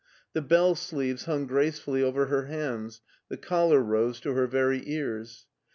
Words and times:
The 0.33 0.41
bell 0.41 0.73
sleeves 0.73 1.25
hung 1.25 1.45
gracefully 1.45 2.01
over 2.01 2.25
her 2.25 2.47
hands, 2.47 3.01
the 3.29 3.37
collar 3.37 3.81
rose 3.83 4.19
to 4.21 4.33
her 4.33 4.47
very 4.47 4.81
ears. 4.89 5.45